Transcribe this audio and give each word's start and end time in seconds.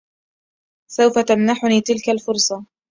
سوف 0.91 1.19
تمنحني 1.19 1.81
تلك 1.81 2.09
الفرصة. 2.09 2.65